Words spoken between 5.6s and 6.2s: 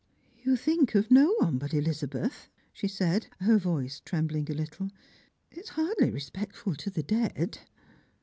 hardly